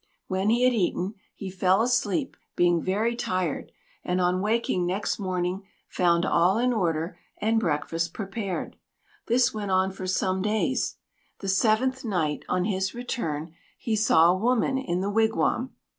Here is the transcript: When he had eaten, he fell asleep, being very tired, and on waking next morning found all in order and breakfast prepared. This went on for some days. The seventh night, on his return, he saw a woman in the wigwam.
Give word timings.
When 0.25 0.49
he 0.49 0.63
had 0.63 0.73
eaten, 0.73 1.13
he 1.35 1.51
fell 1.51 1.83
asleep, 1.83 2.35
being 2.55 2.81
very 2.81 3.15
tired, 3.15 3.71
and 4.03 4.19
on 4.19 4.41
waking 4.41 4.87
next 4.87 5.19
morning 5.19 5.61
found 5.87 6.25
all 6.25 6.57
in 6.57 6.73
order 6.73 7.19
and 7.37 7.59
breakfast 7.59 8.11
prepared. 8.11 8.77
This 9.27 9.53
went 9.53 9.69
on 9.69 9.91
for 9.91 10.07
some 10.07 10.41
days. 10.41 10.95
The 11.37 11.49
seventh 11.49 12.03
night, 12.03 12.43
on 12.49 12.65
his 12.65 12.95
return, 12.95 13.53
he 13.77 13.95
saw 13.95 14.31
a 14.31 14.35
woman 14.39 14.79
in 14.79 15.01
the 15.01 15.11
wigwam. 15.11 15.75